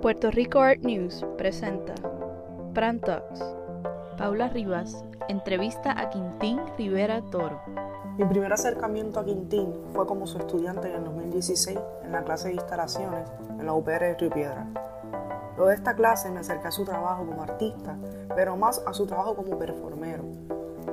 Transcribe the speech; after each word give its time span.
Puerto 0.00 0.30
Rico 0.30 0.60
Art 0.60 0.80
News 0.80 1.26
presenta 1.36 1.92
Pran 2.72 3.00
Talks. 3.00 3.44
Paula 4.16 4.48
Rivas 4.48 5.04
entrevista 5.28 5.92
a 5.92 6.08
Quintín 6.08 6.58
Rivera 6.78 7.20
Toro. 7.30 7.60
Mi 8.16 8.24
primer 8.24 8.50
acercamiento 8.50 9.20
a 9.20 9.26
Quintín 9.26 9.74
fue 9.92 10.06
como 10.06 10.26
su 10.26 10.38
estudiante 10.38 10.88
en 10.88 10.96
el 10.96 11.04
2016 11.04 11.78
en 12.02 12.12
la 12.12 12.24
clase 12.24 12.48
de 12.48 12.54
instalaciones 12.54 13.28
en 13.58 13.66
la 13.66 13.74
UPR 13.74 14.00
de 14.00 14.14
Río 14.14 14.30
Piedra. 14.30 14.66
Luego 15.56 15.68
de 15.68 15.74
esta 15.74 15.94
clase 15.94 16.30
me 16.30 16.40
acerqué 16.40 16.68
a 16.68 16.72
su 16.72 16.86
trabajo 16.86 17.26
como 17.26 17.42
artista, 17.42 17.98
pero 18.34 18.56
más 18.56 18.82
a 18.86 18.94
su 18.94 19.04
trabajo 19.04 19.36
como 19.36 19.58
performero. 19.58 20.24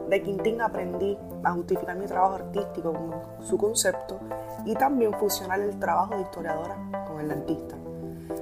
De 0.09 0.21
Quintín 0.21 0.59
aprendí 0.59 1.17
a 1.45 1.53
justificar 1.53 1.95
mi 1.95 2.07
trabajo 2.07 2.35
artístico 2.35 2.91
con 2.91 3.45
su 3.45 3.57
concepto 3.57 4.19
y 4.65 4.73
también 4.73 5.13
fusionar 5.13 5.61
el 5.61 5.79
trabajo 5.79 6.15
de 6.15 6.23
historiadora 6.23 6.75
con 7.07 7.21
el 7.21 7.29
de 7.29 7.33
artista. 7.35 7.77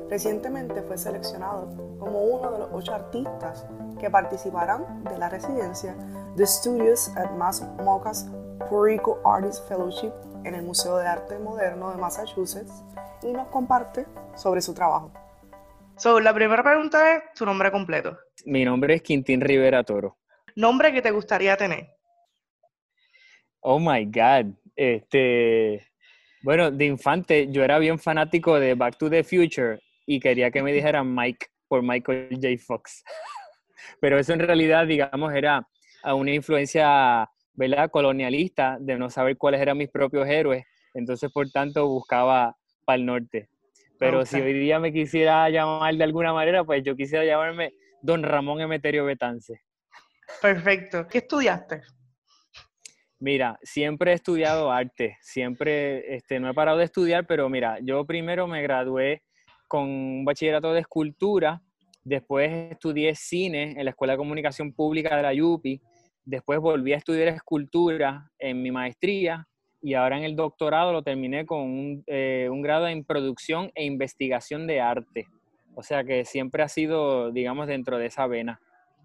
Recientemente 0.10 0.84
fue 0.84 0.98
seleccionado 0.98 1.98
como 2.00 2.20
uno 2.22 2.52
de 2.52 2.60
los 2.60 2.70
ocho 2.72 2.94
artistas 2.94 3.66
que 4.00 4.10
participarán 4.10 5.04
de 5.04 5.18
la 5.18 5.30
residencia 5.30 5.96
The 6.36 6.46
Studios 6.46 7.12
at 7.18 7.32
Mass 7.32 7.64
Mocas 7.84 8.30
Puerto 8.70 8.84
Rico 8.84 9.22
Artist 9.26 9.68
Fellowship 9.68 10.12
en 10.44 10.54
el 10.54 10.64
Museo 10.64 10.98
de 10.98 11.08
Arte 11.08 11.40
Moderno 11.40 11.92
de 11.92 11.98
Massachusetts 11.98 12.84
y 13.24 13.32
nos 13.32 13.48
comparte 13.48 14.06
sobre 14.36 14.62
su 14.62 14.74
trabajo. 14.74 15.12
So, 15.98 16.20
la 16.20 16.34
primera 16.34 16.62
pregunta 16.62 17.16
es 17.16 17.24
tu 17.34 17.46
nombre 17.46 17.72
completo. 17.72 18.18
Mi 18.46 18.64
nombre 18.64 18.96
es 18.96 19.02
Quintín 19.02 19.42
Rivera 19.42 19.84
Toro. 19.84 20.18
¿Nombre 20.56 20.94
que 20.94 21.02
te 21.02 21.12
gustaría 21.12 21.58
tener? 21.58 21.90
Oh 23.62 23.80
my 23.80 24.06
God. 24.06 24.54
Este, 24.76 25.88
bueno, 26.44 26.70
de 26.70 26.86
infante 26.86 27.52
yo 27.52 27.64
era 27.64 27.80
bien 27.80 27.98
fanático 27.98 28.60
de 28.60 28.76
Back 28.76 28.98
to 28.98 29.10
the 29.10 29.24
Future 29.24 29.80
y 30.06 30.20
quería 30.20 30.52
que 30.52 30.62
me 30.62 30.74
dijeran 30.74 31.14
Mike 31.14 31.48
por 31.68 31.82
Michael 31.82 32.30
J. 32.32 32.48
Fox. 32.66 33.04
Pero 34.02 34.18
eso 34.20 34.34
en 34.34 34.40
realidad, 34.40 34.88
digamos, 34.88 35.34
era 35.34 35.68
a 36.04 36.14
una 36.14 36.32
influencia 36.34 37.30
¿verdad? 37.54 37.90
colonialista 37.90 38.78
de 38.80 38.98
no 38.98 39.10
saber 39.10 39.38
cuáles 39.38 39.62
eran 39.62 39.78
mis 39.78 39.90
propios 39.90 40.28
héroes. 40.28 40.66
Entonces, 40.94 41.32
por 41.32 41.50
tanto, 41.50 41.88
buscaba 41.88 42.56
para 42.86 42.98
el 42.98 43.06
norte. 43.06 43.50
Pero 43.98 44.26
si 44.26 44.42
hoy 44.42 44.54
día 44.54 44.80
me 44.80 44.92
quisiera 44.92 45.50
llamar 45.50 45.96
de 45.96 46.04
alguna 46.04 46.34
manera, 46.34 46.64
pues 46.64 46.84
yo 46.84 46.96
quisiera 46.96 47.24
llamarme 47.24 47.74
Don 48.02 48.24
Ramón 48.24 48.60
Emeterio 48.62 49.06
Betance. 49.06 49.62
Perfecto. 50.42 51.08
¿Qué 51.08 51.20
estudiaste? 51.20 51.82
Mira, 53.20 53.58
siempre 53.64 54.12
he 54.12 54.16
estudiado 54.16 54.72
arte, 54.72 55.18
siempre 55.22 56.16
este, 56.16 56.40
no 56.40 56.50
he 56.50 56.54
parado 56.54 56.78
de 56.78 56.86
estudiar, 56.86 57.26
pero 57.26 57.50
mira, 57.50 57.80
yo 57.82 58.06
primero 58.06 58.46
me 58.46 58.62
gradué 58.62 59.24
con 59.68 59.84
un 59.84 60.26
bachillerato 60.26 60.74
de 60.74 60.82
escultura, 60.82 61.62
después 62.04 62.72
estudié 62.72 63.16
cine 63.16 63.76
en 63.78 63.84
la 63.84 63.92
Escuela 63.92 64.14
de 64.14 64.18
Comunicación 64.18 64.74
Pública 64.74 65.16
de 65.16 65.24
la 65.24 65.44
UPI, 65.44 65.82
después 66.24 66.60
volví 66.60 66.94
a 66.94 66.98
estudiar 66.98 67.28
escultura 67.30 68.32
en 68.40 68.62
mi 68.62 68.72
maestría 68.72 69.48
y 69.82 69.94
ahora 69.94 70.18
en 70.18 70.24
el 70.24 70.36
doctorado 70.36 70.92
lo 70.92 71.04
terminé 71.04 71.46
con 71.46 71.62
un, 71.62 72.04
eh, 72.08 72.48
un 72.52 72.62
grado 72.62 72.88
en 72.88 73.04
producción 73.04 73.72
e 73.76 73.86
investigación 73.86 74.66
de 74.66 74.82
arte. 74.82 75.28
O 75.76 75.84
sea 75.84 76.04
que 76.04 76.26
siempre 76.26 76.64
ha 76.64 76.68
sido, 76.68 77.32
digamos, 77.32 77.68
dentro 77.68 77.98
de 77.98 78.08
esa 78.08 78.26
vena. 78.26 78.60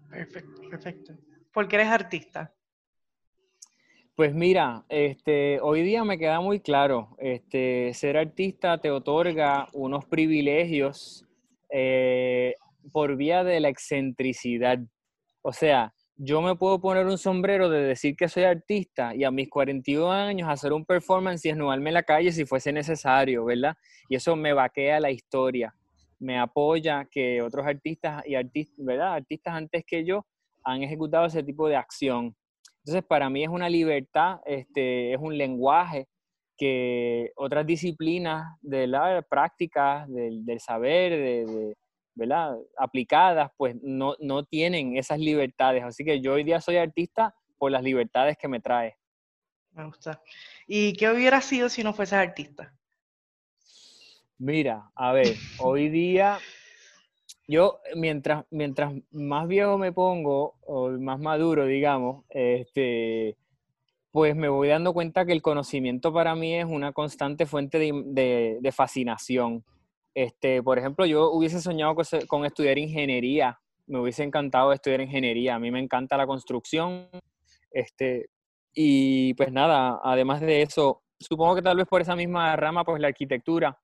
Perfecto, 0.09 0.61
perfecto. 0.69 1.13
¿Por 1.53 1.67
qué 1.67 1.75
eres 1.75 1.89
artista? 1.89 2.53
Pues 4.15 4.33
mira, 4.35 4.83
este, 4.89 5.59
hoy 5.61 5.83
día 5.83 6.03
me 6.03 6.17
queda 6.17 6.41
muy 6.41 6.59
claro, 6.59 7.15
este, 7.17 7.93
ser 7.93 8.17
artista 8.17 8.77
te 8.77 8.91
otorga 8.91 9.67
unos 9.73 10.05
privilegios 10.05 11.25
eh, 11.69 12.55
por 12.91 13.15
vía 13.15 13.43
de 13.45 13.61
la 13.61 13.69
excentricidad. 13.69 14.79
O 15.41 15.53
sea, 15.53 15.93
yo 16.17 16.41
me 16.41 16.55
puedo 16.55 16.81
poner 16.81 17.07
un 17.07 17.17
sombrero 17.17 17.69
de 17.69 17.81
decir 17.83 18.15
que 18.17 18.27
soy 18.27 18.43
artista 18.43 19.15
y 19.15 19.23
a 19.23 19.31
mis 19.31 19.49
41 19.49 20.11
años 20.11 20.49
hacer 20.49 20.73
un 20.73 20.85
performance 20.85 21.45
y 21.45 21.49
en 21.49 21.93
la 21.93 22.03
calle 22.03 22.33
si 22.33 22.45
fuese 22.45 22.73
necesario, 22.73 23.45
¿verdad? 23.45 23.75
Y 24.09 24.15
eso 24.15 24.35
me 24.35 24.53
vaquea 24.53 24.99
la 24.99 25.09
historia, 25.09 25.73
me 26.19 26.37
apoya 26.37 27.07
que 27.09 27.41
otros 27.41 27.65
artistas 27.65 28.23
y 28.27 28.35
artistas, 28.35 28.85
¿verdad? 28.85 29.13
Artistas 29.13 29.55
antes 29.55 29.83
que 29.87 30.05
yo 30.05 30.25
han 30.63 30.83
ejecutado 30.83 31.25
ese 31.25 31.43
tipo 31.43 31.67
de 31.69 31.77
acción. 31.77 32.35
Entonces, 32.83 33.03
para 33.07 33.29
mí 33.29 33.43
es 33.43 33.49
una 33.49 33.69
libertad, 33.69 34.39
este, 34.45 35.13
es 35.13 35.19
un 35.19 35.37
lenguaje 35.37 36.07
que 36.57 37.31
otras 37.35 37.65
disciplinas 37.65 38.57
de 38.61 38.87
la 38.87 39.21
práctica, 39.23 40.05
del, 40.07 40.59
saber, 40.59 41.11
de, 41.11 41.75
¿verdad? 42.15 42.55
aplicadas, 42.77 43.51
pues 43.57 43.75
no, 43.81 44.15
no 44.19 44.43
tienen 44.45 44.97
esas 44.97 45.19
libertades. 45.19 45.83
Así 45.83 46.03
que 46.03 46.21
yo 46.21 46.33
hoy 46.33 46.43
día 46.43 46.61
soy 46.61 46.77
artista 46.77 47.35
por 47.57 47.71
las 47.71 47.83
libertades 47.83 48.37
que 48.37 48.47
me 48.47 48.59
trae. 48.59 48.95
Me 49.71 49.85
gusta. 49.85 50.21
¿Y 50.67 50.93
qué 50.93 51.09
hubiera 51.09 51.41
sido 51.41 51.69
si 51.69 51.83
no 51.83 51.93
fueses 51.93 52.13
artista? 52.13 52.73
Mira, 54.37 54.91
a 54.95 55.13
ver, 55.13 55.35
hoy 55.59 55.89
día 55.89 56.39
yo 57.51 57.81
mientras, 57.95 58.45
mientras 58.49 58.93
más 59.11 59.47
viejo 59.47 59.77
me 59.77 59.91
pongo, 59.91 60.55
o 60.65 60.89
más 60.91 61.19
maduro, 61.19 61.65
digamos, 61.65 62.23
este, 62.29 63.35
pues 64.11 64.35
me 64.35 64.47
voy 64.47 64.69
dando 64.69 64.93
cuenta 64.93 65.25
que 65.25 65.33
el 65.33 65.41
conocimiento 65.41 66.13
para 66.13 66.33
mí 66.33 66.55
es 66.55 66.65
una 66.65 66.93
constante 66.93 67.45
fuente 67.45 67.77
de, 67.77 68.71
fascinación. 68.73 69.65
Este, 70.15 70.63
por 70.63 70.79
ejemplo, 70.79 71.05
yo 71.05 71.29
hubiese 71.31 71.61
soñado 71.61 71.95
con, 72.27 72.45
estudiar 72.45 72.77
ingeniería, 72.77 73.59
me 73.85 73.99
hubiese 73.99 74.23
encantado 74.23 74.71
estudiar 74.71 75.01
ingeniería, 75.01 75.55
a 75.55 75.59
mí 75.59 75.71
me 75.71 75.79
encanta 75.79 76.15
la 76.17 76.27
construcción, 76.27 77.09
este, 77.71 78.29
y 78.73 79.33
pues 79.33 79.51
nada, 79.51 79.99
además 80.03 80.39
de 80.39 80.61
eso, 80.61 81.03
supongo 81.19 81.55
que 81.55 81.61
tal 81.61 81.77
vez 81.77 81.87
por 81.87 82.01
esa 82.01 82.15
misma 82.15 82.55
rama, 82.55 82.85
pues 82.85 83.01
la 83.01 83.07
arquitectura, 83.07 83.77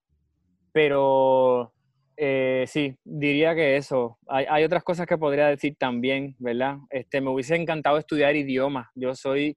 pero 0.71 1.73
eh, 2.19 2.65
sí, 2.67 2.95
diría 3.03 3.53
que 3.53 3.77
eso. 3.77 4.17
Hay, 4.27 4.63
otras 4.63 4.83
cosas 4.83 5.05
que 5.05 5.19
podría 5.19 5.47
decir 5.47 5.75
también, 5.77 6.35
¿verdad? 6.39 6.77
Este, 6.89 7.21
me 7.21 7.29
hubiese 7.29 7.55
encantado 7.55 7.99
estudiar 7.99 8.35
idiomas. 8.35 8.87
Yo 8.95 9.13
soy 9.13 9.55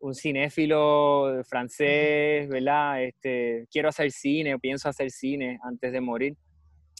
un 0.00 0.14
cinéfilo 0.14 1.42
francés, 1.46 2.48
¿verdad? 2.48 3.02
Este, 3.02 3.66
quiero 3.70 3.90
hacer 3.90 4.10
cine, 4.10 4.58
pienso 4.58 4.88
hacer 4.88 5.10
cine 5.10 5.58
antes 5.62 5.92
de 5.92 6.00
morir. 6.00 6.34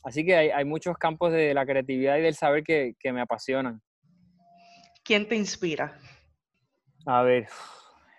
Así 0.04 0.26
que 0.26 0.36
hay, 0.36 0.64
muchos 0.66 0.98
campos 0.98 1.32
de 1.32 1.54
la 1.54 1.64
creatividad 1.64 2.18
y 2.18 2.22
del 2.22 2.34
saber 2.34 2.62
que, 2.62 2.94
que 2.98 3.12
me 3.12 3.22
apasionan. 3.22 3.80
¿Quién 5.02 5.26
te 5.26 5.36
inspira? 5.36 5.98
A 7.06 7.22
ver, 7.22 7.48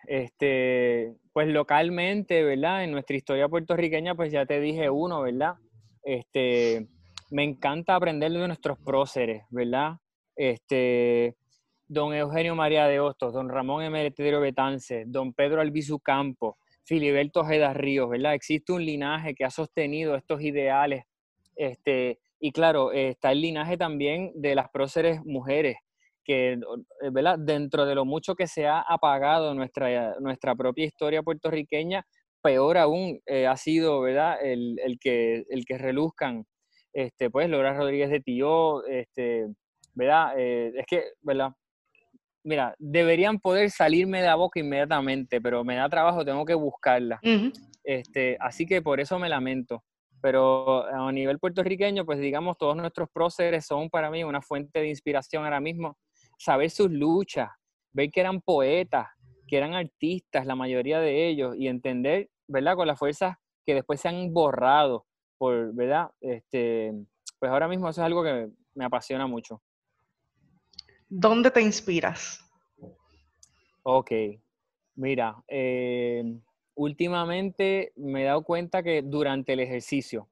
este, 0.07 1.13
pues 1.33 1.47
localmente, 1.49 2.43
¿verdad? 2.43 2.83
En 2.83 2.91
nuestra 2.91 3.15
historia 3.15 3.47
puertorriqueña, 3.47 4.15
pues 4.15 4.31
ya 4.31 4.47
te 4.47 4.59
dije 4.59 4.89
uno, 4.89 5.21
¿verdad? 5.21 5.53
Este, 6.03 6.87
me 7.31 7.43
encanta 7.43 7.95
aprender 7.95 8.31
de 8.31 8.47
nuestros 8.47 8.77
próceres, 8.79 9.43
¿verdad? 9.49 9.97
Este, 10.35 11.35
don 11.87 12.13
Eugenio 12.13 12.55
María 12.55 12.87
de 12.87 12.99
Hostos, 12.99 13.33
don 13.33 13.49
Ramón 13.49 13.83
Emeterio 13.83 14.39
Betance, 14.39 15.03
don 15.07 15.33
Pedro 15.33 15.61
Albizu 15.61 15.99
Campo, 15.99 16.57
Filiberto 16.83 17.41
Ojeda 17.41 17.73
Ríos, 17.73 18.09
¿verdad? 18.09 18.33
Existe 18.33 18.71
un 18.73 18.85
linaje 18.85 19.35
que 19.35 19.45
ha 19.45 19.49
sostenido 19.49 20.15
estos 20.15 20.41
ideales. 20.41 21.03
Este, 21.55 22.19
y 22.39 22.51
claro, 22.51 22.91
está 22.91 23.31
el 23.31 23.41
linaje 23.41 23.77
también 23.77 24.31
de 24.35 24.55
las 24.55 24.69
próceres 24.69 25.19
mujeres, 25.25 25.77
que, 26.23 26.57
¿verdad? 27.11 27.37
Dentro 27.37 27.85
de 27.85 27.95
lo 27.95 28.05
mucho 28.05 28.33
que 28.35 28.47
se 28.47 28.65
ha 28.65 28.79
apagado 28.79 29.53
nuestra, 29.53 30.15
nuestra 30.19 30.55
propia 30.55 30.85
historia 30.85 31.21
puertorriqueña, 31.21 32.05
peor 32.41 32.77
aún 32.77 33.19
eh, 33.25 33.47
ha 33.47 33.57
sido, 33.57 34.01
¿verdad? 34.01 34.37
El, 34.41 34.79
el, 34.79 34.99
que, 34.99 35.43
el 35.49 35.65
que 35.65 35.77
reluzcan, 35.77 36.45
este, 36.93 37.29
pues, 37.29 37.49
Laura 37.49 37.73
Rodríguez 37.73 38.09
de 38.09 38.21
Tío, 38.21 38.85
este, 38.85 39.47
¿verdad? 39.93 40.33
Eh, 40.37 40.73
es 40.75 40.85
que, 40.85 41.03
¿verdad? 41.21 41.51
Mira, 42.43 42.73
deberían 42.79 43.39
poder 43.39 43.69
salirme 43.69 44.21
de 44.21 44.27
la 44.27 44.35
boca 44.35 44.59
inmediatamente, 44.59 45.41
pero 45.41 45.63
me 45.63 45.75
da 45.75 45.89
trabajo, 45.89 46.25
tengo 46.25 46.45
que 46.45 46.53
buscarla. 46.53 47.19
este, 47.83 48.37
así 48.39 48.65
que 48.65 48.81
por 48.81 48.99
eso 48.99 49.19
me 49.19 49.29
lamento. 49.29 49.83
Pero 50.21 50.85
a 50.85 51.11
nivel 51.11 51.39
puertorriqueño, 51.39 52.05
pues 52.05 52.19
digamos, 52.19 52.57
todos 52.57 52.75
nuestros 52.75 53.09
próceres 53.09 53.65
son 53.65 53.89
para 53.89 54.09
mí 54.09 54.23
una 54.23 54.41
fuente 54.41 54.79
de 54.79 54.89
inspiración 54.89 55.45
ahora 55.45 55.61
mismo. 55.61 55.97
Saber 56.37 56.69
sus 56.69 56.91
luchas, 56.91 57.49
ver 57.93 58.09
que 58.11 58.19
eran 58.19 58.41
poetas, 58.41 59.07
que 59.49 59.57
eran 59.57 59.73
artistas, 59.73 60.45
la 60.45 60.55
mayoría 60.55 60.99
de 60.99 61.27
ellos, 61.27 61.55
y 61.57 61.67
entender, 61.67 62.29
¿verdad? 62.47 62.75
Con 62.75 62.87
las 62.87 62.99
fuerzas 62.99 63.35
que 63.65 63.73
después 63.73 63.99
se 63.99 64.07
han 64.07 64.31
borrado, 64.31 65.05
por, 65.37 65.73
¿verdad? 65.73 66.11
Este, 66.21 66.93
pues 67.39 67.51
ahora 67.51 67.67
mismo 67.67 67.89
eso 67.89 68.01
es 68.01 68.05
algo 68.05 68.23
que 68.23 68.49
me 68.75 68.85
apasiona 68.85 69.25
mucho. 69.25 69.61
¿Dónde 71.07 71.49
te 71.49 71.61
inspiras? 71.61 72.45
Ok, 73.81 74.11
mira, 74.95 75.43
eh, 75.47 76.23
últimamente 76.75 77.91
me 77.95 78.21
he 78.21 78.25
dado 78.25 78.43
cuenta 78.43 78.83
que 78.83 79.01
durante 79.01 79.53
el 79.53 79.61
ejercicio, 79.61 80.29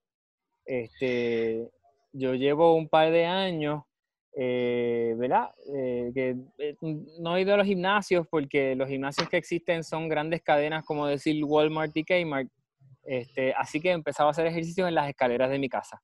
este, 0.66 1.72
yo 2.12 2.36
llevo 2.36 2.76
un 2.76 2.88
par 2.88 3.12
de 3.12 3.26
años, 3.26 3.84
eh, 4.40 5.16
¿verdad? 5.18 5.50
Eh, 5.74 6.12
que 6.14 6.36
eh, 6.60 6.76
no 7.20 7.36
he 7.36 7.42
ido 7.42 7.56
a 7.56 7.58
los 7.58 7.66
gimnasios 7.66 8.28
porque 8.30 8.76
los 8.76 8.88
gimnasios 8.88 9.28
que 9.30 9.38
existen 9.38 9.84
son 9.84 10.08
grandes 10.08 10.44
cadenas 10.44 10.86
como 10.86 11.08
decir 11.08 11.44
Walmart 11.44 11.98
y 11.98 12.04
Kmart. 12.04 12.48
Este, 13.04 13.54
así 13.54 13.80
que 13.80 13.90
empezaba 13.90 14.30
a 14.30 14.32
hacer 14.32 14.46
ejercicios 14.46 14.88
en 14.88 14.94
las 14.94 15.10
escaleras 15.10 15.50
de 15.50 15.58
mi 15.58 15.70
casa. 15.70 16.00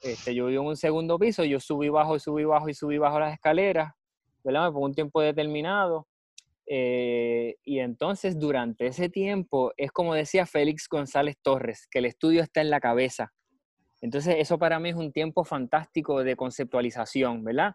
Este, 0.00 0.34
yo 0.34 0.46
vivo 0.46 0.62
en 0.62 0.68
un 0.68 0.76
segundo 0.76 1.18
piso, 1.18 1.44
yo 1.44 1.60
subí 1.60 1.90
bajo 1.90 2.16
y 2.16 2.20
subí 2.20 2.44
bajo 2.44 2.70
y 2.70 2.74
subí 2.74 2.96
bajo 2.96 3.20
las 3.20 3.34
escaleras, 3.34 3.92
¿verdad? 4.42 4.68
Me 4.68 4.72
pongo 4.72 4.86
un 4.86 4.94
tiempo 4.94 5.20
determinado. 5.20 6.06
Eh, 6.64 7.56
y 7.64 7.80
entonces 7.80 8.38
durante 8.38 8.86
ese 8.86 9.10
tiempo 9.10 9.72
es 9.76 9.90
como 9.90 10.14
decía 10.14 10.46
Félix 10.46 10.88
González 10.88 11.36
Torres, 11.42 11.86
que 11.90 11.98
el 11.98 12.06
estudio 12.06 12.42
está 12.42 12.62
en 12.62 12.70
la 12.70 12.80
cabeza. 12.80 13.30
Entonces 14.00 14.36
eso 14.38 14.58
para 14.58 14.78
mí 14.78 14.90
es 14.90 14.96
un 14.96 15.12
tiempo 15.12 15.44
fantástico 15.44 16.22
de 16.22 16.36
conceptualización, 16.36 17.44
¿verdad? 17.44 17.74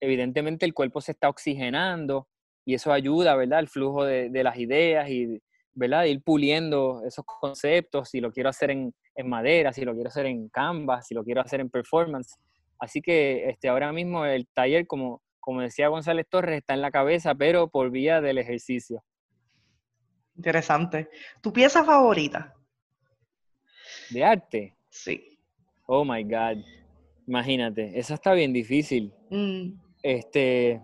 Evidentemente 0.00 0.66
el 0.66 0.74
cuerpo 0.74 1.00
se 1.00 1.12
está 1.12 1.28
oxigenando 1.28 2.28
y 2.64 2.74
eso 2.74 2.92
ayuda, 2.92 3.34
¿verdad? 3.34 3.60
El 3.60 3.68
flujo 3.68 4.04
de, 4.04 4.30
de 4.30 4.44
las 4.44 4.58
ideas 4.58 5.08
y, 5.08 5.42
¿verdad? 5.72 6.02
De 6.02 6.10
ir 6.10 6.22
puliendo 6.22 7.02
esos 7.06 7.24
conceptos, 7.24 8.10
si 8.10 8.20
lo 8.20 8.32
quiero 8.32 8.48
hacer 8.48 8.70
en, 8.70 8.94
en 9.14 9.28
madera, 9.28 9.72
si 9.72 9.84
lo 9.84 9.94
quiero 9.94 10.08
hacer 10.08 10.26
en 10.26 10.48
canvas, 10.48 11.06
si 11.06 11.14
lo 11.14 11.22
quiero 11.22 11.40
hacer 11.40 11.60
en 11.60 11.70
performance. 11.70 12.36
Así 12.78 13.00
que 13.00 13.48
este, 13.48 13.68
ahora 13.68 13.92
mismo 13.92 14.24
el 14.24 14.46
taller, 14.48 14.86
como, 14.86 15.22
como 15.40 15.60
decía 15.60 15.88
González 15.88 16.26
Torres, 16.28 16.58
está 16.58 16.74
en 16.74 16.82
la 16.82 16.90
cabeza, 16.90 17.34
pero 17.34 17.68
por 17.68 17.90
vía 17.90 18.20
del 18.20 18.38
ejercicio. 18.38 19.02
Interesante. 20.34 21.08
¿Tu 21.40 21.52
pieza 21.52 21.84
favorita? 21.84 22.54
¿De 24.10 24.24
arte? 24.24 24.76
Sí. 24.90 25.35
Oh 25.86 26.04
my 26.04 26.22
God. 26.24 26.58
Imagínate, 27.26 27.98
esa 27.98 28.14
está 28.14 28.32
bien 28.32 28.52
difícil. 28.52 29.12
Mm, 29.30 29.72
Este, 30.02 30.80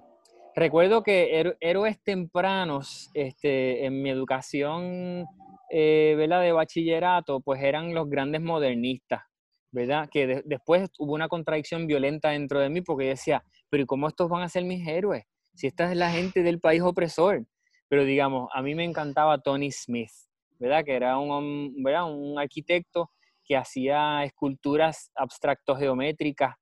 recuerdo 0.56 1.02
que 1.04 1.38
héro- 1.38 1.54
héroes 1.60 2.02
tempranos, 2.02 3.08
este, 3.14 3.84
en 3.84 4.02
mi 4.02 4.10
educación, 4.10 5.24
eh, 5.70 6.14
¿verdad? 6.16 6.42
De 6.42 6.50
bachillerato, 6.52 7.40
pues 7.40 7.62
eran 7.62 7.94
los 7.94 8.08
grandes 8.10 8.40
modernistas, 8.40 9.22
¿verdad? 9.70 10.08
Que 10.10 10.26
de- 10.26 10.42
después 10.44 10.90
hubo 10.98 11.14
una 11.14 11.28
contradicción 11.28 11.86
violenta 11.86 12.30
dentro 12.30 12.58
de 12.58 12.68
mí 12.68 12.80
porque 12.80 13.04
yo 13.04 13.10
decía, 13.10 13.44
pero 13.70 13.84
¿y 13.84 13.86
cómo 13.86 14.08
estos 14.08 14.28
van 14.28 14.42
a 14.42 14.48
ser 14.48 14.64
mis 14.64 14.86
héroes? 14.88 15.24
Si 15.54 15.68
esta 15.68 15.88
es 15.90 15.96
la 15.96 16.10
gente 16.10 16.42
del 16.42 16.58
país 16.58 16.82
opresor. 16.82 17.46
Pero 17.88 18.04
digamos, 18.04 18.48
a 18.54 18.62
mí 18.62 18.74
me 18.74 18.84
encantaba 18.84 19.38
Tony 19.38 19.70
Smith, 19.70 20.10
¿verdad? 20.58 20.82
Que 20.84 20.94
era 20.94 21.18
un, 21.18 21.74
¿verdad? 21.82 22.12
un 22.12 22.38
arquitecto 22.38 23.10
que 23.44 23.56
hacía 23.56 24.24
esculturas 24.24 25.10
abstracto-geométricas 25.14 26.54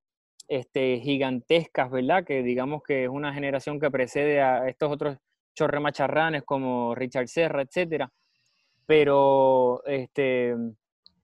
este, 0.51 0.99
gigantescas, 0.99 1.91
¿verdad? 1.91 2.25
Que 2.25 2.43
digamos 2.43 2.83
que 2.83 3.05
es 3.05 3.09
una 3.09 3.33
generación 3.33 3.79
que 3.79 3.91
precede 3.91 4.41
a 4.43 4.69
estos 4.69 4.91
otros 4.91 5.17
chorremacharranes 5.55 6.43
como 6.43 6.95
Richard 6.95 7.29
Serra, 7.29 7.63
etcétera. 7.63 8.11
Pero, 8.85 9.85
este, 9.87 10.57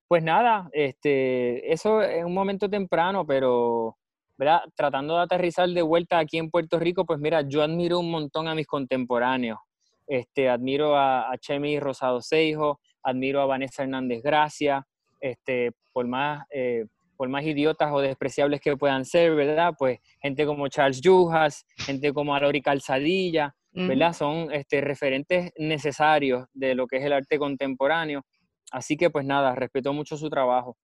pues 0.07 0.23
nada, 0.23 0.69
este, 0.73 1.73
eso 1.73 2.01
es 2.03 2.25
un 2.25 2.35
momento 2.35 2.71
temprano, 2.71 3.27
pero, 3.27 3.97
¿verdad? 4.39 4.61
Tratando 4.77 5.17
de 5.17 5.23
aterrizar 5.23 5.69
de 5.69 5.83
vuelta 5.83 6.19
aquí 6.21 6.39
en 6.39 6.51
Puerto 6.51 6.79
Rico, 6.79 7.05
pues 7.05 7.19
mira, 7.19 7.43
yo 7.43 7.63
admiro 7.63 7.99
un 7.99 8.13
montón 8.13 8.47
a 8.47 8.55
mis 8.55 8.69
contemporáneos. 8.69 9.59
Este, 10.07 10.49
admiro 10.49 10.97
a, 10.97 11.33
a 11.33 11.39
Chemi 11.39 11.81
Rosado 11.81 12.21
Seijo, 12.21 12.79
admiro 13.03 13.41
a 13.41 13.47
Vanessa 13.47 13.83
Hernández 13.83 14.23
Gracia, 14.23 14.87
este, 15.21 15.73
por 15.93 16.07
más, 16.07 16.47
eh, 16.51 16.87
por 17.17 17.29
más 17.29 17.45
idiotas 17.45 17.91
o 17.93 18.01
despreciables 18.01 18.61
que 18.61 18.77
puedan 18.77 19.05
ser, 19.05 19.35
¿verdad? 19.35 19.75
Pues 19.79 19.99
gente 20.21 20.45
como 20.47 20.69
Charles 20.69 21.01
Yujas, 21.01 21.67
gente 21.77 22.13
como 22.13 22.35
Alori 22.35 22.63
Calzadilla. 22.63 23.55
¿verdad? 23.79 24.15
Son 24.15 24.51
este, 24.53 24.81
referentes 24.81 25.53
necesarios 25.59 26.47
de 26.55 26.75
lo 26.75 26.87
que 26.87 26.97
es 26.97 27.05
el 27.05 27.13
arte 27.13 27.39
contemporáneo. 27.39 28.25
Así 28.73 28.97
que 28.97 29.11
pues 29.11 29.25
nada, 29.25 29.55
respeto 29.55 29.93
mucho 29.93 30.17
su 30.17 30.31
trabajo. 30.31 30.77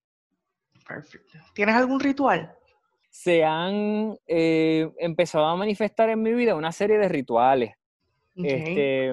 Perfecto. 0.87 1.39
¿Tienes 1.55 1.75
algún 1.75 2.01
ritual? 2.01 2.55
Se 3.11 3.45
han 3.45 4.17
eh, 4.27 4.91
empezado 4.99 5.47
a 5.47 5.57
manifestar 5.57 6.11
en 6.11 6.23
mi 6.23 6.33
vida 6.33 6.55
una 6.55 6.73
serie 6.73 6.99
de 6.99 7.09
rituales. 7.09 7.75
Este, 8.35 9.13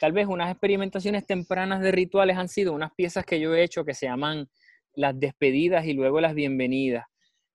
tal 0.00 0.12
vez 0.12 0.26
unas 0.26 0.50
experimentaciones 0.50 1.24
tempranas 1.24 1.80
de 1.80 1.92
rituales 1.92 2.36
han 2.36 2.48
sido 2.48 2.72
unas 2.72 2.92
piezas 2.94 3.24
que 3.24 3.38
yo 3.38 3.54
he 3.54 3.62
hecho 3.62 3.84
que 3.84 3.94
se 3.94 4.06
llaman 4.06 4.48
las 4.94 5.18
despedidas 5.18 5.86
y 5.86 5.92
luego 5.92 6.20
las 6.20 6.34
bienvenidas, 6.34 7.04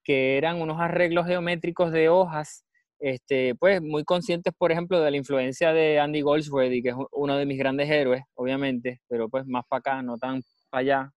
que 0.03 0.37
eran 0.37 0.61
unos 0.61 0.79
arreglos 0.79 1.27
geométricos 1.27 1.91
de 1.91 2.09
hojas, 2.09 2.63
este, 2.99 3.55
pues 3.55 3.81
muy 3.81 4.03
conscientes, 4.03 4.53
por 4.57 4.71
ejemplo, 4.71 5.01
de 5.01 5.11
la 5.11 5.17
influencia 5.17 5.73
de 5.73 5.99
Andy 5.99 6.21
Goldsworthy, 6.21 6.81
que 6.81 6.89
es 6.89 6.95
uno 7.11 7.35
de 7.35 7.45
mis 7.45 7.57
grandes 7.57 7.89
héroes, 7.89 8.23
obviamente, 8.35 9.01
pero 9.09 9.27
pues 9.27 9.45
más 9.47 9.63
para 9.67 9.79
acá, 9.79 10.01
no 10.03 10.17
tan 10.17 10.41
para 10.69 10.81
allá. 10.81 11.11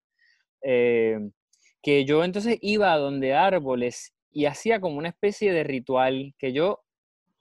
Eh, 0.63 1.19
que 1.83 2.07
yo 2.07 2.25
entonces 2.25 2.59
iba 2.63 2.93
a 2.95 2.99
donde 2.99 3.35
árboles 3.35 4.15
y 4.33 4.47
hacía 4.47 4.81
como 4.81 4.97
una 4.97 5.11
especie 5.11 5.53
de 5.53 5.63
ritual 5.63 6.35
que 6.39 6.55
yo 6.55 6.84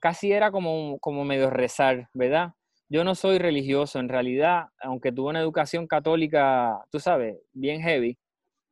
casi 0.04 0.32
era 0.32 0.50
como, 0.50 0.98
como 0.98 1.24
medio 1.24 1.48
rezar, 1.48 2.10
¿verdad? 2.12 2.52
Yo 2.90 3.04
no 3.04 3.14
soy 3.14 3.38
religioso, 3.38 3.98
en 4.00 4.10
realidad, 4.10 4.66
aunque 4.82 5.12
tuve 5.12 5.30
una 5.30 5.40
educación 5.40 5.86
católica, 5.86 6.84
tú 6.90 7.00
sabes, 7.00 7.38
bien 7.54 7.80
heavy, 7.80 8.18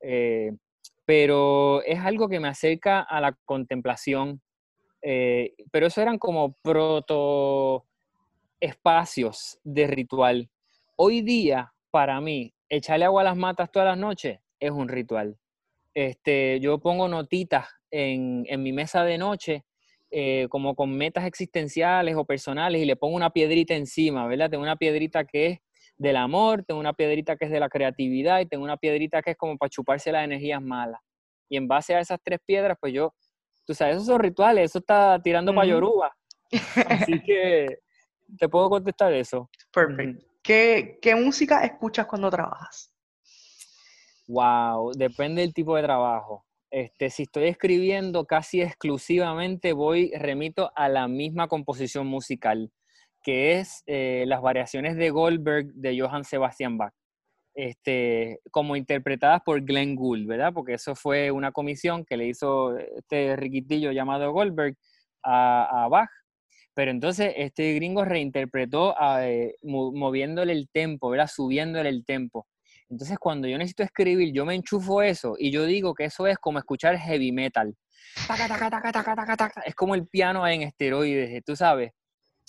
eh, 0.02 0.52
pero 1.06 1.82
es 1.84 2.00
algo 2.00 2.28
que 2.28 2.38
me 2.38 2.48
acerca 2.48 3.00
a 3.00 3.18
la 3.22 3.32
contemplación. 3.46 4.42
eh, 5.02 5.54
pero 5.70 5.86
eso 5.86 6.02
eran 6.02 6.18
como 6.18 6.52
proto 6.62 7.86
espacios 8.60 9.58
de 9.64 9.86
ritual. 9.86 10.50
Hoy 10.96 11.22
día, 11.22 11.72
para 11.90 12.20
mí, 12.20 12.52
echarle 12.68 13.06
agua 13.06 13.22
a 13.22 13.24
las 13.24 13.36
matas 13.38 13.72
todas 13.72 13.88
las 13.88 13.98
noches 13.98 14.38
es 14.60 14.70
un 14.70 14.88
ritual. 14.88 15.38
Este, 15.94 16.60
yo 16.60 16.78
pongo 16.78 17.08
notitas 17.08 17.68
en, 17.90 18.44
en 18.48 18.62
mi 18.62 18.72
mesa 18.72 19.04
de 19.04 19.16
noche, 19.18 19.64
eh, 20.12 20.46
como 20.50 20.74
con 20.74 20.94
metas 20.94 21.24
existenciales 21.24 22.14
o 22.16 22.24
personales, 22.24 22.82
y 22.82 22.84
le 22.84 22.96
pongo 22.96 23.16
una 23.16 23.30
piedrita 23.30 23.74
encima, 23.74 24.26
¿verdad? 24.26 24.50
Tengo 24.50 24.62
una 24.62 24.76
piedrita 24.76 25.24
que 25.24 25.46
es 25.46 25.58
del 25.96 26.16
amor, 26.16 26.64
tengo 26.64 26.78
una 26.80 26.92
piedrita 26.92 27.36
que 27.36 27.46
es 27.46 27.50
de 27.50 27.60
la 27.60 27.68
creatividad 27.68 28.40
y 28.40 28.46
tengo 28.46 28.64
una 28.64 28.76
piedrita 28.76 29.22
que 29.22 29.30
es 29.30 29.36
como 29.36 29.56
para 29.56 29.70
chuparse 29.70 30.12
las 30.12 30.24
energías 30.24 30.60
malas. 30.60 31.00
Y 31.48 31.56
en 31.56 31.66
base 31.66 31.94
a 31.94 32.00
esas 32.00 32.18
tres 32.22 32.40
piedras, 32.44 32.76
pues 32.80 32.92
yo, 32.92 33.14
tú 33.66 33.74
sabes, 33.74 33.96
esos 33.96 34.06
son 34.06 34.20
rituales, 34.20 34.66
eso 34.66 34.78
está 34.80 35.20
tirando 35.22 35.54
para 35.54 35.66
Ujú. 35.66 35.74
Yoruba. 35.76 36.12
Así 36.86 37.20
que 37.26 37.78
te 38.38 38.48
puedo 38.48 38.68
contestar 38.68 39.12
eso. 39.14 39.48
Perfecto. 39.72 40.26
¿Qué, 40.42 40.98
qué 41.00 41.14
música 41.14 41.64
escuchas 41.64 42.06
cuando 42.06 42.28
trabajas? 42.30 42.92
Wow, 44.26 44.92
depende 44.92 45.42
del 45.42 45.54
tipo 45.54 45.76
de 45.76 45.82
trabajo. 45.82 46.44
Este, 46.72 47.10
si 47.10 47.24
estoy 47.24 47.48
escribiendo 47.48 48.24
casi 48.24 48.62
exclusivamente, 48.62 49.74
voy, 49.74 50.10
remito 50.18 50.72
a 50.74 50.88
la 50.88 51.06
misma 51.06 51.46
composición 51.46 52.06
musical, 52.06 52.72
que 53.22 53.58
es 53.60 53.82
eh, 53.86 54.24
las 54.26 54.40
variaciones 54.40 54.96
de 54.96 55.10
Goldberg 55.10 55.66
de 55.74 56.00
Johann 56.00 56.24
Sebastian 56.24 56.78
Bach, 56.78 56.94
este, 57.54 58.40
como 58.50 58.74
interpretadas 58.76 59.42
por 59.44 59.62
Glenn 59.62 59.96
Gould, 59.96 60.26
¿verdad? 60.26 60.54
Porque 60.54 60.74
eso 60.74 60.94
fue 60.94 61.30
una 61.30 61.52
comisión 61.52 62.06
que 62.06 62.16
le 62.16 62.28
hizo 62.28 62.78
este 62.78 63.36
riquitillo 63.36 63.92
llamado 63.92 64.32
Goldberg 64.32 64.76
a, 65.22 65.88
Bach. 65.90 66.08
Pero 66.74 66.90
entonces 66.90 67.34
este 67.36 67.74
gringo 67.74 68.04
reinterpretó 68.06 68.94
a, 69.00 69.28
eh, 69.28 69.56
mo- 69.62 69.92
moviéndole 69.92 70.54
el 70.54 70.70
tempo, 70.72 71.10
¿verdad? 71.10 71.28
Subiéndole 71.32 71.90
el 71.90 72.04
tempo. 72.06 72.46
Entonces, 72.92 73.18
cuando 73.18 73.48
yo 73.48 73.56
necesito 73.56 73.82
escribir, 73.82 74.34
yo 74.34 74.44
me 74.44 74.54
enchufo 74.54 75.00
eso 75.00 75.34
y 75.38 75.50
yo 75.50 75.64
digo 75.64 75.94
que 75.94 76.04
eso 76.04 76.26
es 76.26 76.36
como 76.36 76.58
escuchar 76.58 76.98
heavy 76.98 77.32
metal. 77.32 77.74
Taca, 78.28 78.46
taca, 78.46 79.34
taca. 79.34 79.62
Es 79.64 79.74
como 79.74 79.94
el 79.94 80.06
piano 80.06 80.46
en 80.46 80.60
esteroides, 80.60 81.42
tú 81.42 81.56
sabes. 81.56 81.92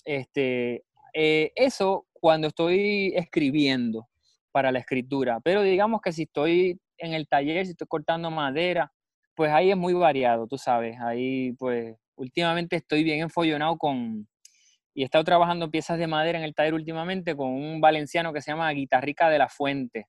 Este, 0.04 0.84
eh, 1.14 1.54
eso 1.56 2.08
cuando 2.12 2.48
estoy 2.48 3.14
escribiendo 3.16 4.10
para 4.52 4.74
la 4.74 4.80
escritura. 4.80 5.40
Pero 5.40 5.62
digamos 5.62 6.02
que 6.02 6.12
si 6.12 6.24
estoy 6.24 6.78
en 6.98 7.14
el 7.14 7.26
taller, 7.30 7.66
si 7.66 7.72
estoy 7.72 7.88
cortando 7.88 8.30
madera, 8.30 8.92
pues 9.36 9.50
ahí 9.50 9.72
es 9.72 9.78
muy 9.78 9.94
variado, 9.94 10.46
tú 10.46 10.58
sabes. 10.58 11.00
Ahí, 11.00 11.54
pues, 11.54 11.96
últimamente 12.16 12.76
estoy 12.76 13.06
bien 13.06 13.22
enfollonado 13.22 13.78
con, 13.78 14.28
y 14.94 15.04
he 15.04 15.06
estado 15.06 15.24
trabajando 15.24 15.72
piezas 15.72 15.98
de 15.98 16.08
madera 16.08 16.38
en 16.38 16.44
el 16.44 16.54
taller 16.54 16.74
últimamente 16.74 17.34
con 17.34 17.48
un 17.48 17.80
valenciano 17.80 18.34
que 18.34 18.42
se 18.42 18.52
llama 18.52 18.70
Guitarrica 18.72 19.30
de 19.30 19.38
la 19.38 19.48
Fuente, 19.48 20.08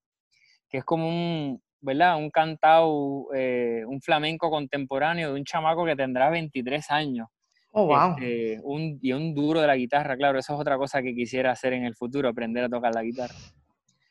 que 0.75 0.78
es 0.78 0.85
como 0.85 1.07
un, 1.07 1.62
¿verdad? 1.81 2.16
Un 2.16 2.31
cantao, 2.31 3.33
eh, 3.33 3.85
un 3.87 4.00
flamenco 4.00 4.50
contemporáneo 4.50 5.28
de 5.33 5.38
un 5.38 5.45
chamaco 5.45 5.85
que 5.85 5.95
tendrá 5.95 6.31
23 6.31 6.90
años. 6.90 7.28
Oh, 7.71 7.87
wow. 7.87 8.16
Este, 8.19 8.59
un, 8.64 8.99
y 9.00 9.12
un 9.12 9.37
duro 9.37 9.61
de 9.61 9.69
la 9.69 9.76
guitarra, 9.76 10.16
claro, 10.16 10.37
eso 10.37 10.52
es 10.52 10.59
otra 10.59 10.76
cosa 10.76 11.00
que 11.00 11.14
quisiera 11.14 11.52
hacer 11.52 11.75
en 11.75 11.85
el 11.85 11.95
futuro, 11.95 12.28
aprender 12.28 12.64
a 12.64 12.69
tocar 12.69 12.93
la 12.93 13.04
guitarra. 13.04 13.37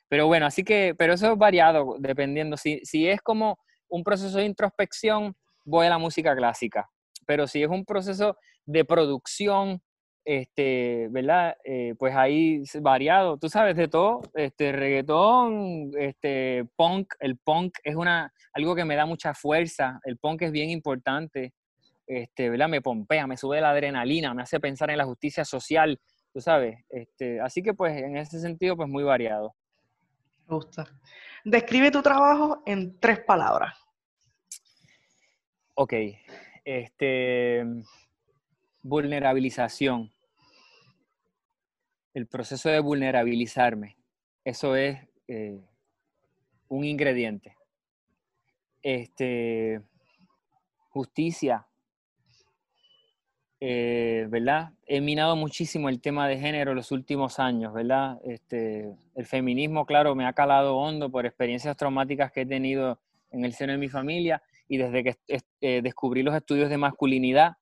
Pero 0.08 0.28
bueno, 0.28 0.46
así 0.46 0.64
que, 0.64 0.96
pero 0.98 1.16
eso 1.16 1.34
es 1.34 1.38
variado, 1.38 1.98
dependiendo. 2.00 2.56
Si, 2.56 2.80
si 2.86 3.10
es 3.10 3.22
como 3.22 3.60
un 3.90 4.02
proceso 4.06 4.38
de 4.38 4.46
introspección, 4.46 5.36
voy 5.66 5.88
a 5.88 5.90
la 5.90 5.98
música 5.98 6.34
clásica. 6.34 6.90
Pero 7.28 7.46
si 7.46 7.62
es 7.62 7.68
un 7.68 7.84
proceso 7.84 8.38
de 8.66 8.86
producción, 8.86 9.82
este, 10.26 11.08
¿verdad? 11.12 11.58
Eh, 11.64 11.96
pues 11.98 12.16
ahí 12.16 12.62
es 12.64 12.82
variado, 12.82 13.38
tú 13.38 13.50
sabes, 13.50 13.76
de 13.76 13.88
todo, 13.88 14.22
este, 14.36 14.72
reggaetón, 14.72 15.92
este, 15.98 16.66
punk, 16.76 17.14
el 17.20 17.38
punk 17.38 17.78
es 17.84 17.96
una, 17.96 18.32
algo 18.54 18.76
que 18.76 18.86
me 18.86 18.96
da 18.96 19.06
mucha 19.06 19.34
fuerza, 19.34 20.00
el 20.06 20.18
punk 20.18 20.44
es 20.44 20.52
bien 20.52 20.70
importante, 20.70 21.54
este, 22.08 22.50
¿verdad? 22.50 22.70
Me 22.70 22.82
pompea, 22.82 23.28
me 23.28 23.38
sube 23.38 23.60
la 23.60 23.72
adrenalina, 23.72 24.34
me 24.34 24.44
hace 24.44 24.60
pensar 24.60 24.90
en 24.92 24.98
la 24.98 25.06
justicia 25.06 25.44
social, 25.44 26.00
tú 26.34 26.40
sabes, 26.40 26.80
este, 26.90 27.42
así 27.42 27.62
que 27.62 27.74
pues 27.74 27.96
en 28.02 28.18
ese 28.18 28.40
sentido 28.40 28.78
pues 28.78 28.90
muy 28.90 29.04
variado. 29.04 29.56
Me 30.48 30.56
gusta. 30.56 30.86
Describe 31.44 31.92
tu 31.92 32.02
trabajo 32.02 32.64
en 32.66 33.00
tres 33.00 33.20
palabras. 33.20 33.78
Ok, 35.76 35.94
este, 36.64 37.66
vulnerabilización. 38.84 40.14
El 42.14 42.28
proceso 42.28 42.70
de 42.70 42.80
vulnerabilizarme, 42.80 43.98
eso 44.44 44.76
es 44.76 45.00
eh, 45.28 45.60
un 46.68 46.84
ingrediente. 46.84 47.58
Este, 48.84 49.82
justicia, 50.90 51.66
eh, 53.60 54.28
¿verdad? 54.30 54.74
He 54.86 55.00
minado 55.00 55.38
muchísimo 55.38 55.88
el 55.88 56.02
tema 56.02 56.28
de 56.28 56.38
género 56.38 56.76
los 56.76 56.92
últimos 56.92 57.40
años, 57.40 57.74
¿verdad? 57.74 58.20
Este, 58.26 58.94
el 59.16 59.26
feminismo, 59.26 59.86
claro, 59.86 60.14
me 60.16 60.26
ha 60.28 60.34
calado 60.34 60.76
hondo 60.76 61.10
por 61.10 61.26
experiencias 61.26 61.78
traumáticas 61.78 62.32
que 62.32 62.42
he 62.42 62.46
tenido 62.46 63.00
en 63.32 63.46
el 63.46 63.54
seno 63.54 63.72
de 63.72 63.78
mi 63.78 63.88
familia 63.88 64.44
y 64.68 64.78
desde 64.78 65.04
que 65.04 65.18
eh, 65.62 65.82
descubrí 65.82 66.24
los 66.24 66.36
estudios 66.36 66.70
de 66.70 66.78
masculinidad, 66.78 67.54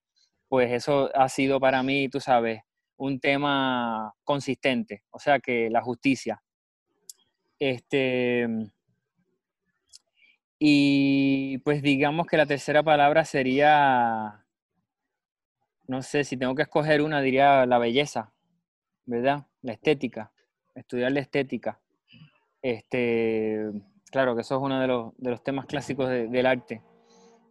pues 0.51 0.69
eso 0.73 1.09
ha 1.15 1.29
sido 1.29 1.61
para 1.61 1.81
mí, 1.81 2.09
tú 2.09 2.19
sabes, 2.19 2.61
un 2.97 3.21
tema 3.21 4.13
consistente, 4.25 5.01
o 5.09 5.17
sea 5.17 5.39
que 5.39 5.69
la 5.69 5.81
justicia. 5.81 6.43
Este, 7.57 8.49
y 10.59 11.57
pues 11.59 11.81
digamos 11.81 12.27
que 12.27 12.35
la 12.35 12.45
tercera 12.45 12.83
palabra 12.83 13.23
sería, 13.23 14.45
no 15.87 16.01
sé, 16.01 16.25
si 16.25 16.35
tengo 16.35 16.53
que 16.53 16.63
escoger 16.63 17.01
una, 17.01 17.21
diría 17.21 17.65
la 17.65 17.77
belleza, 17.77 18.33
¿verdad? 19.05 19.47
La 19.61 19.71
estética, 19.71 20.33
estudiar 20.75 21.13
la 21.13 21.21
estética. 21.21 21.79
Este, 22.61 23.71
claro 24.11 24.35
que 24.35 24.41
eso 24.41 24.57
es 24.57 24.61
uno 24.61 24.81
de 24.81 24.87
los, 24.87 25.13
de 25.15 25.29
los 25.29 25.41
temas 25.45 25.65
clásicos 25.65 26.09
del 26.09 26.45
arte. 26.45 26.81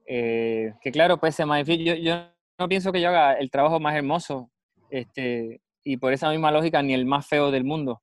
Eh, 0.05 0.75
que 0.83 0.93
claro, 0.93 1.19
pues 1.19 1.35
se 1.35 1.47
manifiesta, 1.47 1.83
yo, 1.83 1.95
yo 1.95 2.40
no 2.61 2.69
pienso 2.69 2.93
que 2.93 3.01
yo 3.01 3.09
haga 3.09 3.33
el 3.33 3.51
trabajo 3.51 3.81
más 3.81 3.97
hermoso, 3.97 4.51
este, 4.91 5.63
y 5.83 5.97
por 5.97 6.13
esa 6.13 6.31
misma 6.31 6.51
lógica, 6.51 6.83
ni 6.83 6.93
el 6.93 7.07
más 7.07 7.27
feo 7.27 7.51
del 7.51 7.65
mundo. 7.65 8.03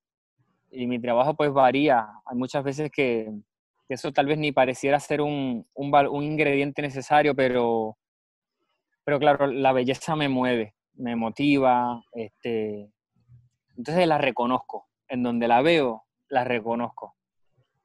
Y 0.72 0.88
mi 0.88 1.00
trabajo 1.00 1.36
pues 1.36 1.54
varía. 1.54 2.08
Hay 2.26 2.36
muchas 2.36 2.64
veces 2.64 2.90
que, 2.92 3.32
eso 3.88 4.12
tal 4.12 4.26
vez 4.26 4.40
ni 4.40 4.52
pareciera 4.52 5.00
ser 5.00 5.22
un, 5.22 5.66
un, 5.76 6.24
ingrediente 6.24 6.82
necesario, 6.82 7.36
pero, 7.36 7.98
pero 9.06 9.20
claro, 9.20 9.46
la 9.46 9.72
belleza 9.74 10.16
me 10.16 10.28
mueve, 10.28 10.74
me 10.96 11.16
motiva, 11.16 12.02
este, 12.14 12.92
entonces 13.78 14.08
la 14.08 14.18
reconozco. 14.18 14.88
En 15.08 15.24
donde 15.24 15.48
la 15.48 15.62
veo, 15.62 16.04
la 16.28 16.44
reconozco. 16.44 17.16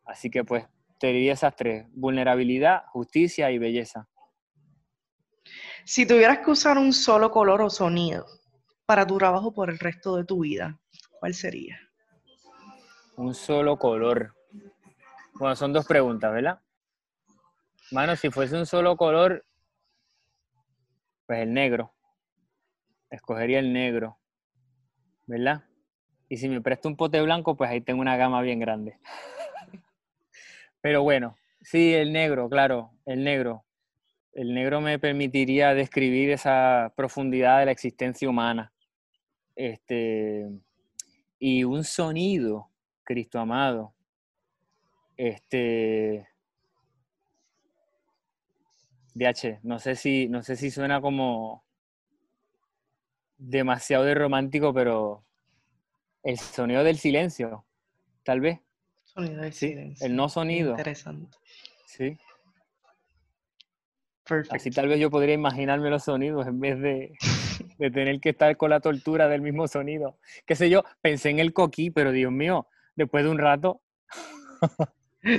Así 0.04 0.28
que 0.30 0.42
pues 0.42 0.66
te 0.98 1.08
diría 1.08 1.34
esas 1.34 1.54
tres, 1.54 1.86
vulnerabilidad, 1.92 2.84
justicia 2.86 3.50
y 3.50 3.58
belleza. 3.58 4.08
Si 5.84 6.06
tuvieras 6.06 6.38
que 6.38 6.50
usar 6.50 6.78
un 6.78 6.92
solo 6.92 7.30
color 7.30 7.62
o 7.62 7.70
sonido 7.70 8.26
para 8.86 9.06
tu 9.06 9.18
trabajo 9.18 9.52
por 9.52 9.68
el 9.68 9.78
resto 9.78 10.16
de 10.16 10.24
tu 10.24 10.40
vida, 10.40 10.78
¿cuál 11.18 11.34
sería? 11.34 11.78
Un 13.16 13.34
solo 13.34 13.76
color. 13.76 14.34
Bueno, 15.34 15.56
son 15.56 15.72
dos 15.72 15.86
preguntas, 15.86 16.32
¿verdad? 16.32 16.60
Mano, 17.90 18.16
si 18.16 18.30
fuese 18.30 18.56
un 18.56 18.66
solo 18.66 18.96
color, 18.96 19.44
pues 21.26 21.40
el 21.40 21.52
negro. 21.52 21.92
Escogería 23.10 23.58
el 23.58 23.72
negro, 23.72 24.18
¿verdad? 25.26 25.64
Y 26.28 26.38
si 26.38 26.48
me 26.48 26.62
presto 26.62 26.88
un 26.88 26.96
pote 26.96 27.20
blanco, 27.20 27.56
pues 27.56 27.70
ahí 27.70 27.80
tengo 27.80 28.00
una 28.00 28.16
gama 28.16 28.40
bien 28.40 28.60
grande. 28.60 28.98
Pero 30.80 31.02
bueno, 31.02 31.36
sí, 31.60 31.92
el 31.92 32.12
negro, 32.12 32.48
claro, 32.48 32.92
el 33.04 33.24
negro 33.24 33.64
el 34.32 34.54
negro 34.54 34.80
me 34.80 34.98
permitiría 34.98 35.74
describir 35.74 36.30
esa 36.30 36.92
profundidad 36.96 37.60
de 37.60 37.66
la 37.66 37.72
existencia 37.72 38.28
humana. 38.28 38.72
Este, 39.54 40.48
y 41.38 41.64
un 41.64 41.84
sonido, 41.84 42.70
Cristo 43.04 43.38
amado. 43.38 43.94
Este, 45.16 46.26
DH, 49.14 49.60
no 49.62 49.78
sé 49.78 49.94
si, 49.96 50.28
no 50.28 50.42
sé 50.42 50.56
si 50.56 50.70
suena 50.70 51.00
como 51.00 51.64
demasiado 53.36 54.04
de 54.04 54.14
romántico, 54.14 54.72
pero 54.72 55.24
el 56.22 56.38
sonido 56.38 56.84
del 56.84 56.96
silencio, 56.96 57.66
tal 58.24 58.40
vez. 58.40 58.60
Sonido 59.04 59.42
del 59.42 59.52
silencio. 59.52 60.06
El 60.06 60.16
no 60.16 60.28
sonido. 60.28 60.70
Interesante. 60.70 61.36
Sí. 61.86 62.16
Así 64.50 64.70
tal 64.70 64.88
vez 64.88 65.00
yo 65.00 65.10
podría 65.10 65.34
imaginarme 65.34 65.90
los 65.90 66.04
sonidos 66.04 66.46
en 66.46 66.60
vez 66.60 66.80
de, 67.78 67.90
tener 67.90 68.20
que 68.20 68.30
estar 68.30 68.56
con 68.56 68.70
la 68.70 68.80
tortura 68.80 69.28
del 69.28 69.40
mismo 69.40 69.66
sonido. 69.66 70.18
Qué 70.46 70.54
sé 70.54 70.70
yo, 70.70 70.84
pensé 71.00 71.30
en 71.30 71.38
el 71.40 71.52
coquí, 71.52 71.90
pero 71.90 72.12
Dios 72.12 72.32
mío, 72.32 72.68
después 72.94 73.24
de 73.24 73.30
un 73.30 73.38
rato. 73.38 73.80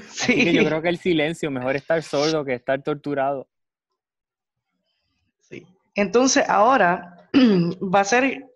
sí. 0.09 0.53
yo 0.53 0.65
creo 0.65 0.81
que 0.81 0.89
el 0.89 0.97
silencio, 0.97 1.49
mejor 1.49 1.75
estar 1.75 2.01
sordo 2.03 2.43
que 2.43 2.53
estar 2.53 2.81
torturado. 2.83 3.47
Sí. 5.39 5.65
Entonces, 5.95 6.47
ahora 6.47 7.29
va 7.33 8.01
a 8.01 8.05
ser, 8.05 8.49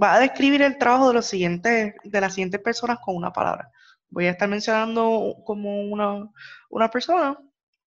va 0.00 0.14
a 0.14 0.20
describir 0.20 0.62
el 0.62 0.78
trabajo 0.78 1.08
de 1.08 1.14
los 1.14 1.26
siguientes, 1.26 1.94
de 2.04 2.20
las 2.20 2.34
siguientes 2.34 2.60
personas 2.60 2.98
con 3.00 3.16
una 3.16 3.32
palabra. 3.32 3.70
Voy 4.10 4.26
a 4.26 4.30
estar 4.30 4.48
mencionando 4.48 5.36
como 5.44 5.82
una, 5.82 6.30
una 6.68 6.90
persona 6.90 7.36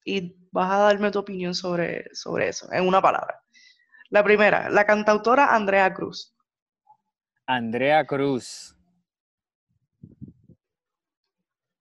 y 0.06 0.38
vas 0.52 0.72
a 0.72 0.78
darme 0.78 1.12
tu 1.12 1.20
opinión 1.20 1.54
sobre, 1.54 2.06
sobre 2.14 2.48
eso, 2.48 2.72
en 2.72 2.88
una 2.88 3.02
palabra. 3.02 3.42
La 4.10 4.24
primera, 4.24 4.70
la 4.70 4.86
cantautora 4.86 5.54
Andrea 5.54 5.92
Cruz. 5.94 6.34
Andrea 7.48 8.06
Cruz. 8.06 8.78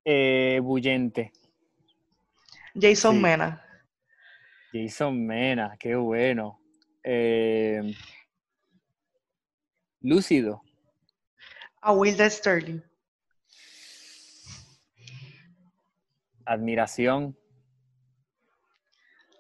Eh, 0.05 0.59
Bullente. 0.63 1.33
Jason 2.75 3.21
Mena. 3.21 3.63
Jason 4.73 5.25
Mena, 5.25 5.77
qué 5.79 5.95
bueno. 5.95 6.61
Eh, 7.03 7.95
lúcido. 10.01 10.63
A 11.83 11.93
Wilder 11.93 12.31
Sterling. 12.31 12.83
Admiración. 16.47 17.37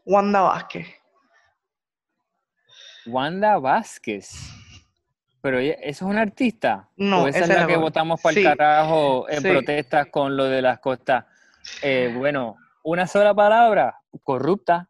Wanda 0.04 0.42
Vázquez. 0.42 0.86
Wanda 3.06 3.58
Vázquez. 3.58 4.30
Pero 5.40 5.58
¿eso 5.58 5.76
es 5.82 6.02
una 6.02 6.22
artista? 6.22 6.88
No, 6.96 7.28
esa, 7.28 7.40
es 7.40 7.48
la, 7.48 7.66
que 7.66 7.76
votamos 7.76 8.20
para 8.20 8.38
el 8.38 8.44
carajo 8.44 9.28
en 9.28 9.42
protestas 9.42 10.06
con 10.06 10.36
lo 10.36 10.44
de 10.44 10.62
las 10.62 10.78
costas. 10.78 11.26
Eh, 11.82 12.14
bueno, 12.16 12.56
una 12.82 13.06
sola 13.06 13.34
palabra, 13.34 14.00
corrupta. 14.22 14.88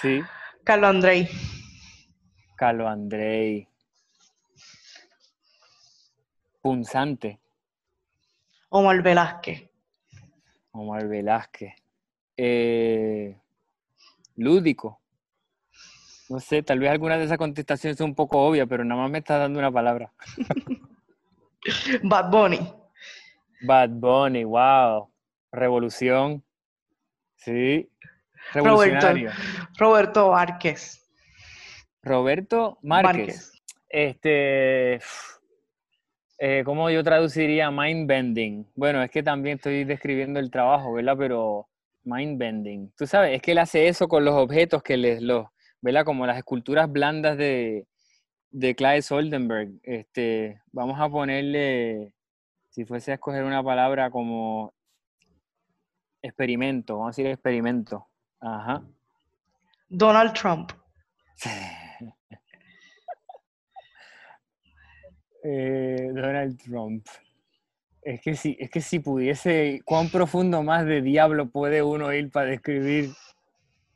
Sí. 0.00 0.22
Carlos 0.62 0.90
Andrei. 0.90 1.28
Carlos 2.56 2.88
Andrei. 2.88 3.68
Punzante. 6.60 7.40
Omar 8.68 9.02
Velázquez. 9.02 9.68
Omar 10.70 11.08
Velázquez. 11.08 11.74
Eh, 12.40 13.36
lúdico. 14.36 15.00
No 16.28 16.38
sé, 16.38 16.62
tal 16.62 16.78
vez 16.78 16.90
alguna 16.90 17.18
de 17.18 17.24
esas 17.24 17.36
contestaciones 17.36 17.98
son 17.98 18.10
un 18.10 18.14
poco 18.14 18.38
obvias, 18.38 18.68
pero 18.68 18.84
nada 18.84 19.02
más 19.02 19.10
me 19.10 19.18
está 19.18 19.38
dando 19.38 19.58
una 19.58 19.72
palabra. 19.72 20.12
Bad 22.04 22.30
Bunny. 22.30 22.72
Bad 23.62 23.90
Bunny, 23.90 24.44
wow. 24.44 25.10
Revolución. 25.50 26.44
Sí. 27.36 27.90
Roberto, 28.54 29.08
Roberto 29.76 30.30
Márquez. 30.30 31.10
Roberto 32.02 32.78
Márquez. 32.82 33.52
Este. 33.88 35.00
Eh, 36.38 36.62
¿Cómo 36.64 36.88
yo 36.88 37.02
traduciría 37.02 37.70
mind 37.70 38.06
bending? 38.06 38.66
Bueno, 38.76 39.02
es 39.02 39.10
que 39.10 39.24
también 39.24 39.56
estoy 39.56 39.82
describiendo 39.84 40.38
el 40.38 40.52
trabajo, 40.52 40.92
¿verdad? 40.92 41.16
Pero 41.18 41.68
Mind 42.08 42.38
bending. 42.38 42.90
Tú 42.96 43.06
sabes, 43.06 43.36
es 43.36 43.42
que 43.42 43.52
él 43.52 43.58
hace 43.58 43.86
eso 43.86 44.08
con 44.08 44.24
los 44.24 44.34
objetos 44.34 44.82
que 44.82 44.96
les 44.96 45.20
los, 45.20 45.46
¿verdad? 45.82 46.04
Como 46.04 46.26
las 46.26 46.38
esculturas 46.38 46.90
blandas 46.90 47.36
de, 47.36 47.86
de 48.50 48.74
Clyde 48.74 49.02
Soldenberg. 49.02 49.72
Este, 49.82 50.62
vamos 50.72 50.98
a 50.98 51.08
ponerle, 51.10 52.14
si 52.70 52.86
fuese 52.86 53.10
a 53.10 53.14
escoger 53.14 53.44
una 53.44 53.62
palabra 53.62 54.10
como 54.10 54.72
experimento, 56.22 56.94
vamos 56.94 57.08
a 57.08 57.10
decir 57.10 57.26
experimento. 57.26 58.06
Ajá. 58.40 58.82
Donald 59.88 60.32
Trump. 60.32 60.72
Eh, 65.44 66.10
Donald 66.12 66.60
Trump. 66.60 67.06
Es 68.02 68.20
que 68.20 68.34
si, 68.34 68.56
es 68.58 68.70
que 68.70 68.80
si 68.80 69.00
pudiese, 69.00 69.82
cuán 69.84 70.08
profundo 70.08 70.62
más 70.62 70.86
de 70.86 71.02
diablo 71.02 71.50
puede 71.50 71.82
uno 71.82 72.12
ir 72.12 72.30
para 72.30 72.46
describir 72.46 73.10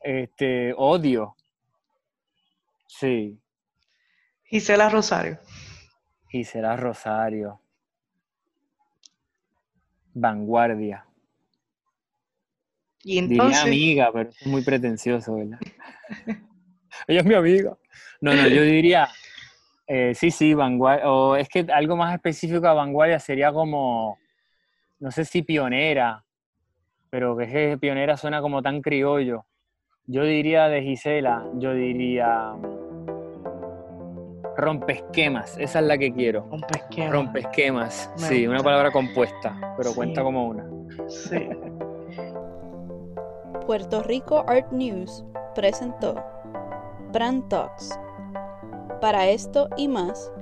este 0.00 0.74
odio. 0.76 1.36
Sí. 2.86 3.38
Gisela 4.44 4.88
Rosario. 4.90 5.38
Gisela 6.28 6.76
Rosario. 6.76 7.60
Vanguardia. 10.14 11.06
Y 13.04 13.20
Diría 13.26 13.62
amiga, 13.62 14.10
pero 14.12 14.30
es 14.30 14.46
muy 14.46 14.62
pretencioso, 14.62 15.34
¿verdad? 15.34 15.58
Ella 17.06 17.20
es 17.20 17.26
mi 17.26 17.34
amiga. 17.34 17.76
No, 18.20 18.34
no, 18.34 18.46
yo 18.46 18.62
diría, 18.62 19.08
eh, 19.86 20.14
sí, 20.14 20.30
sí, 20.30 20.54
vanguardia, 20.54 21.10
o 21.10 21.36
es 21.36 21.48
que 21.48 21.66
algo 21.72 21.96
más 21.96 22.14
específico 22.14 22.66
a 22.66 22.74
vanguardia 22.74 23.18
sería 23.18 23.52
como, 23.52 24.18
no 25.00 25.10
sé 25.10 25.24
si 25.24 25.42
pionera, 25.42 26.24
pero 27.10 27.36
que 27.36 27.44
es 27.44 27.50
que 27.52 27.78
pionera 27.78 28.16
suena 28.16 28.40
como 28.40 28.62
tan 28.62 28.80
criollo. 28.80 29.44
Yo 30.06 30.24
diría 30.24 30.68
de 30.68 30.82
Gisela, 30.82 31.44
yo 31.54 31.72
diría 31.74 32.54
rompesquemas, 34.56 35.56
esa 35.58 35.80
es 35.80 35.86
la 35.86 35.96
que 35.98 36.12
quiero. 36.12 36.44
un 36.50 36.60
pesquero. 36.62 37.12
Rompesquemas, 37.12 38.10
Me 38.16 38.26
sí, 38.28 38.46
una 38.46 38.62
palabra 38.62 38.90
compuesta, 38.90 39.56
pero 39.76 39.90
Sí. 39.90 39.96
cuenta 39.96 40.22
como 40.22 40.46
una. 40.46 40.66
Sí. 41.08 41.48
Puerto 43.66 44.02
Rico 44.02 44.44
Art 44.48 44.70
News 44.72 45.24
presentó 45.54 46.22
Brand 47.12 47.48
Talks. 47.48 47.98
Para 49.02 49.28
esto 49.28 49.68
y 49.76 49.88
más, 49.88 50.32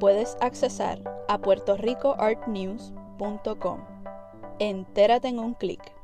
puedes 0.00 0.36
accesar 0.40 1.00
a 1.28 1.38
puertoricoartnews.com. 1.38 3.80
Entérate 4.58 5.28
en 5.28 5.38
un 5.38 5.54
clic. 5.54 5.97